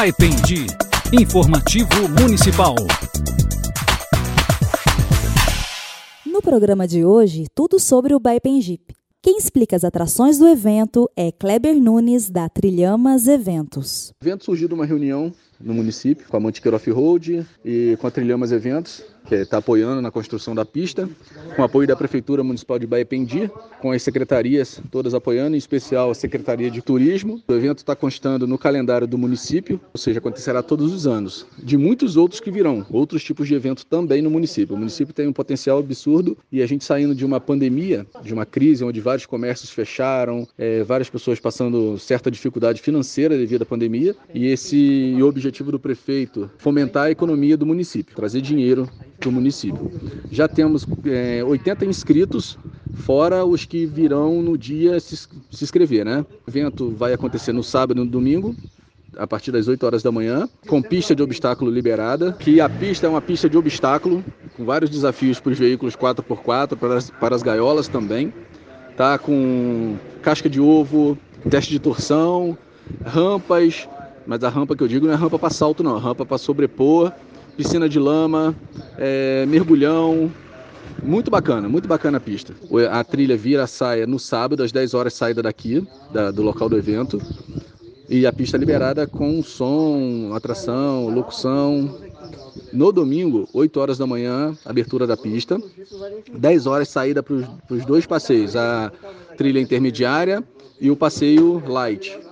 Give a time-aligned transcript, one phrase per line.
[0.00, 0.64] Baipendi,
[1.12, 2.74] informativo municipal.
[6.24, 8.94] No programa de hoje, tudo sobre o Baipengip.
[9.20, 14.14] Quem explica as atrações do evento é Kleber Nunes, da Trilhamas Eventos.
[14.22, 18.10] O evento surgiu de uma reunião no município com a Mantiqueira Off-Road e com a
[18.10, 21.08] Trilhamas Eventos que está apoiando na construção da pista,
[21.54, 23.50] com apoio da Prefeitura Municipal de Baiapendi,
[23.80, 27.40] com as secretarias todas apoiando, em especial a Secretaria de Turismo.
[27.46, 31.76] O evento está constando no calendário do município, ou seja, acontecerá todos os anos, de
[31.76, 34.74] muitos outros que virão, outros tipos de evento também no município.
[34.74, 38.46] O município tem um potencial absurdo e a gente saindo de uma pandemia, de uma
[38.46, 44.16] crise onde vários comércios fecharam, é, várias pessoas passando certa dificuldade financeira devido à pandemia,
[44.34, 49.32] e esse o objetivo do prefeito fomentar a economia do município, trazer dinheiro para o
[49.32, 49.90] município.
[50.30, 52.56] Já temos é, 80 inscritos,
[52.94, 56.24] fora os que virão no dia se, se inscrever, né?
[56.46, 58.54] O evento vai acontecer no sábado e no domingo,
[59.16, 63.06] a partir das 8 horas da manhã, com pista de obstáculo liberada, que a pista
[63.06, 64.24] é uma pista de obstáculo,
[64.56, 68.32] com vários desafios para os veículos 4x4, para as, para as gaiolas também,
[68.96, 69.18] tá?
[69.18, 71.18] Com casca de ovo,
[71.50, 72.56] teste de torção,
[73.04, 73.88] rampas,
[74.30, 76.38] mas a rampa que eu digo não é rampa para salto não, é rampa para
[76.38, 77.12] sobrepor
[77.56, 78.54] piscina de lama,
[78.96, 80.30] é, mergulhão.
[81.02, 82.54] Muito bacana, muito bacana a pista.
[82.90, 86.78] A trilha vira saia no sábado, às 10 horas, saída daqui, da, do local do
[86.78, 87.20] evento.
[88.08, 91.98] E a pista liberada com som, atração, locução.
[92.72, 95.60] No domingo, 8 horas da manhã, abertura da pista.
[96.32, 98.92] 10 horas, saída para os dois passeios, a
[99.36, 100.42] trilha intermediária
[100.80, 102.29] e o passeio light.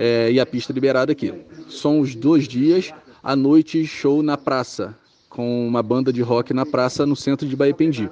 [0.00, 1.34] É, e a pista liberada aqui.
[1.68, 4.96] São os dois dias à noite show na praça,
[5.28, 8.08] com uma banda de rock na praça no centro de Baipendi.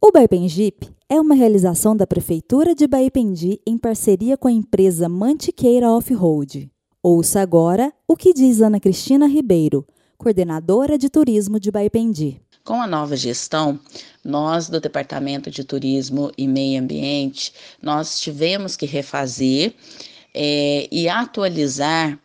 [0.00, 5.90] O Baipengip é uma realização da Prefeitura de Baipendi em parceria com a empresa Mantiqueira
[5.90, 6.70] Off-Road.
[7.02, 9.84] Ouça agora o que diz Ana Cristina Ribeiro,
[10.16, 12.40] coordenadora de turismo de Baipendi.
[12.64, 13.80] Com a nova gestão,
[14.24, 17.52] nós do Departamento de Turismo e Meio Ambiente,
[17.82, 19.74] nós tivemos que refazer
[20.36, 22.18] é, e atualizar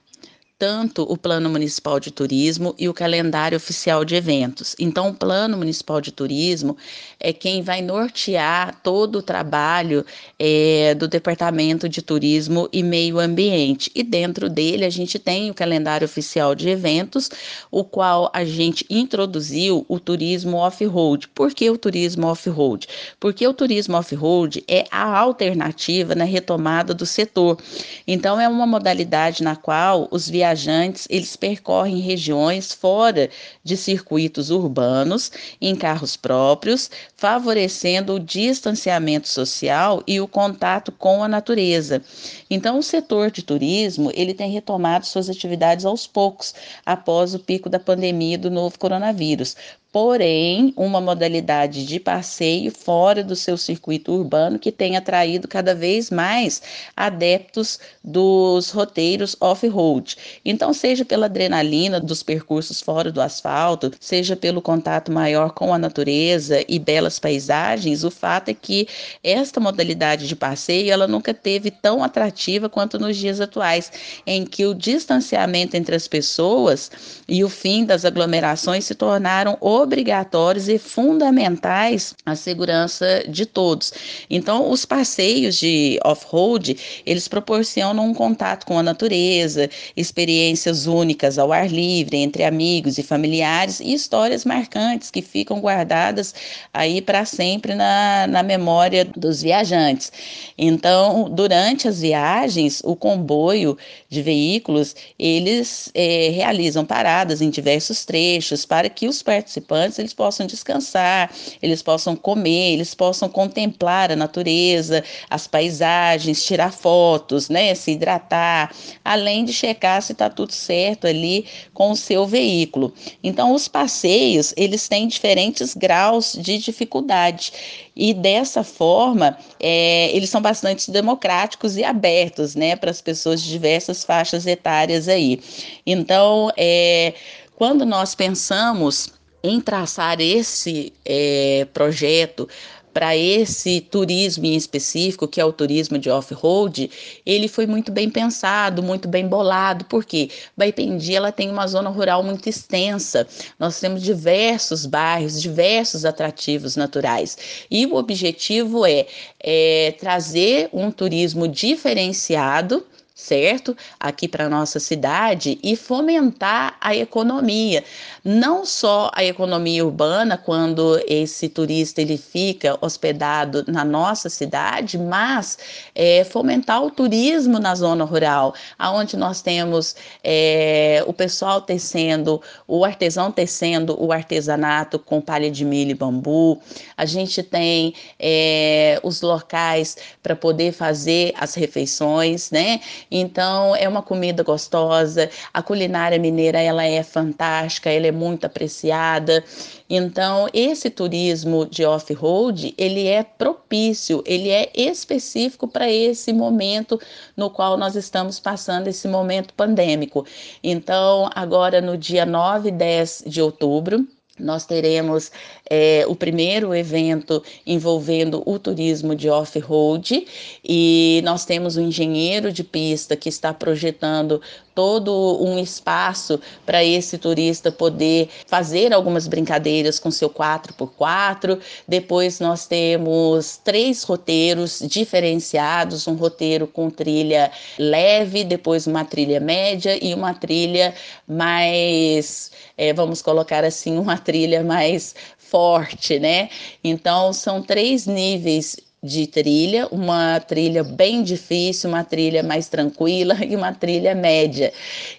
[0.61, 4.75] tanto o Plano Municipal de Turismo e o calendário oficial de eventos.
[4.77, 6.77] Então, o Plano Municipal de Turismo
[7.19, 10.05] é quem vai nortear todo o trabalho
[10.37, 13.89] é, do Departamento de Turismo e Meio Ambiente.
[13.95, 17.31] E dentro dele, a gente tem o calendário oficial de eventos,
[17.71, 21.27] o qual a gente introduziu o turismo off-road.
[21.29, 22.87] Por que o turismo off-road?
[23.19, 27.57] Porque o turismo off-road é a alternativa na retomada do setor.
[28.05, 33.29] Então, é uma modalidade na qual os viajantes viajantes, eles percorrem regiões fora
[33.63, 41.27] de circuitos urbanos, em carros próprios, favorecendo o distanciamento social e o contato com a
[41.27, 42.01] natureza.
[42.49, 46.53] Então, o setor de turismo, ele tem retomado suas atividades aos poucos,
[46.85, 49.55] após o pico da pandemia do novo coronavírus
[49.91, 56.09] porém uma modalidade de passeio fora do seu circuito urbano que tem atraído cada vez
[56.09, 56.61] mais
[56.95, 60.15] adeptos dos roteiros off-road.
[60.45, 65.77] Então, seja pela adrenalina dos percursos fora do asfalto, seja pelo contato maior com a
[65.77, 68.87] natureza e belas paisagens, o fato é que
[69.23, 73.91] esta modalidade de passeio ela nunca teve tão atrativa quanto nos dias atuais,
[74.25, 76.89] em que o distanciamento entre as pessoas
[77.27, 83.91] e o fim das aglomerações se tornaram obrigatórios e fundamentais à segurança de todos.
[84.29, 91.51] Então, os passeios de off-road, eles proporcionam um contato com a natureza, experiências únicas ao
[91.51, 96.33] ar livre, entre amigos e familiares e histórias marcantes que ficam guardadas
[96.73, 100.11] aí para sempre na, na memória dos viajantes.
[100.57, 103.77] Então, durante as viagens, o comboio
[104.09, 110.13] de veículos, eles é, realizam paradas em diversos trechos para que os participantes participantes eles
[110.13, 117.73] possam descansar, eles possam comer, eles possam contemplar a natureza, as paisagens, tirar fotos, né,
[117.73, 118.73] se hidratar,
[119.03, 122.93] além de checar se está tudo certo ali com o seu veículo.
[123.23, 127.53] Então, os passeios eles têm diferentes graus de dificuldade
[127.95, 133.49] e dessa forma é, eles são bastante democráticos e abertos, né, para as pessoas de
[133.49, 135.39] diversas faixas etárias aí.
[135.85, 137.13] Então, é,
[137.55, 142.47] quando nós pensamos em traçar esse é, projeto
[142.93, 146.89] para esse turismo em específico, que é o turismo de off-road,
[147.25, 152.23] ele foi muito bem pensado, muito bem bolado, porque Baipendi ela tem uma zona rural
[152.23, 153.27] muito extensa.
[153.57, 157.37] Nós temos diversos bairros, diversos atrativos naturais.
[157.69, 159.07] E o objetivo é,
[159.39, 162.85] é trazer um turismo diferenciado
[163.21, 163.77] certo?
[163.99, 167.83] Aqui para nossa cidade e fomentar a economia,
[168.25, 175.59] não só a economia urbana quando esse turista ele fica hospedado na nossa cidade, mas
[175.93, 182.83] é, fomentar o turismo na zona rural, aonde nós temos é, o pessoal tecendo, o
[182.83, 186.59] artesão tecendo o artesanato com palha de milho e bambu.
[186.97, 192.79] A gente tem é, os locais para poder fazer as refeições, né?
[193.11, 195.29] Então, é uma comida gostosa.
[195.53, 199.43] A culinária mineira, ela é fantástica, ela é muito apreciada.
[199.89, 206.99] Então, esse turismo de off-road, ele é propício, ele é específico para esse momento
[207.35, 210.25] no qual nós estamos passando esse momento pandêmico.
[210.63, 214.07] Então, agora no dia 9 e 10 de outubro,
[214.41, 215.31] nós teremos
[215.69, 220.27] é, o primeiro evento envolvendo o turismo de off-road
[220.63, 224.41] e nós temos um engenheiro de pista que está projetando
[224.73, 231.59] todo um espaço para esse turista poder fazer algumas brincadeiras com seu 4x4.
[231.87, 239.97] Depois nós temos três roteiros diferenciados, um roteiro com trilha leve, depois uma trilha média
[240.01, 240.93] e uma trilha
[241.27, 244.30] mais, é, vamos colocar assim, uma trilha
[244.63, 246.49] mais forte, né?
[246.83, 253.55] Então são três níveis de trilha, uma trilha bem difícil, uma trilha mais tranquila e
[253.55, 254.71] uma trilha média.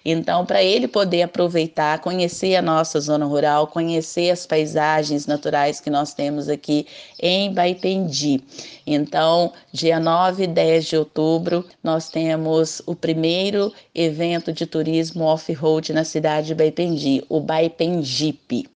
[0.05, 5.89] Então, para ele poder aproveitar, conhecer a nossa zona rural, conhecer as paisagens naturais que
[5.89, 6.87] nós temos aqui
[7.21, 8.41] em Baipendi.
[8.87, 15.91] Então, dia 9 e 10 de outubro, nós temos o primeiro evento de turismo off-road
[15.91, 18.69] na cidade de Baipendi, o Baipendipe.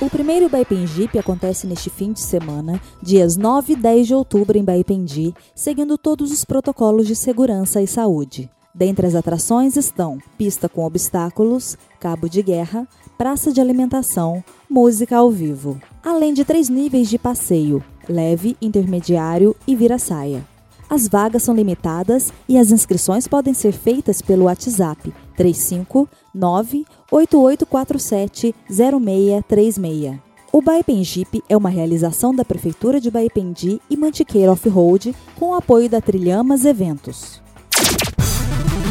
[0.00, 4.64] O primeiro Baipenjipe acontece neste fim de semana, dias 9 e 10 de outubro em
[4.64, 8.50] Baipendi, seguindo todos os protocolos de segurança e saúde.
[8.74, 12.88] Dentre as atrações estão pista com obstáculos, cabo de guerra,
[13.18, 19.76] praça de alimentação, música ao vivo, além de três níveis de passeio: leve, intermediário e
[19.76, 20.49] vira-saia.
[20.90, 30.18] As vagas são limitadas e as inscrições podem ser feitas pelo WhatsApp 359 8847 0636.
[30.52, 35.88] O Baipenjipe é uma realização da Prefeitura de Baipendi e Mantiqueira Off-Road com o apoio
[35.88, 37.40] da Trilhamas Eventos.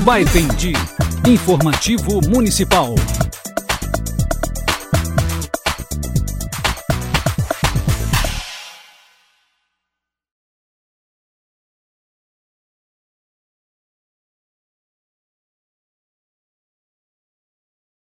[0.05, 0.71] Baipendi,
[1.27, 2.95] informativo municipal.